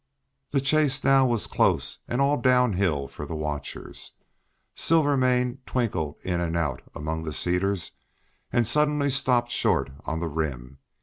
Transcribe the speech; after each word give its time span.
The 0.49 0.61
chase 0.61 1.03
now 1.03 1.27
was 1.27 1.45
close 1.45 1.99
and 2.07 2.19
all 2.21 2.37
down 2.41 2.73
hill 2.73 3.07
for 3.07 3.27
the 3.27 3.35
watchers. 3.35 4.13
Silvermane 4.73 5.59
twinkled 5.67 6.15
in 6.23 6.41
and 6.41 6.57
out 6.57 6.81
among 6.95 7.21
the 7.23 7.31
cedars, 7.31 7.91
and 8.51 8.65
suddenly 8.65 9.11
stopped 9.11 9.51
short 9.51 9.91
on 10.05 10.19
the 10.19 10.27
rim. 10.27 10.79